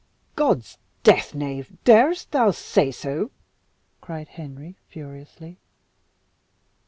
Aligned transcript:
"Ah, 0.01 0.17
God's 0.35 0.79
death, 1.03 1.35
knave! 1.35 1.77
darest 1.83 2.31
thou 2.31 2.49
say 2.49 2.89
so?" 2.89 3.29
cried 4.01 4.29
Henry 4.29 4.75
furiously. 4.89 5.59